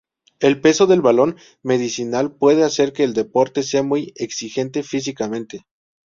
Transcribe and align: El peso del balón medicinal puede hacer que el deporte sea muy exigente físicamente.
El 0.39 0.59
peso 0.59 0.87
del 0.87 1.01
balón 1.01 1.37
medicinal 1.61 2.31
puede 2.35 2.63
hacer 2.63 2.91
que 2.91 3.03
el 3.03 3.13
deporte 3.13 3.61
sea 3.61 3.83
muy 3.83 4.13
exigente 4.15 4.81
físicamente. 4.81 5.67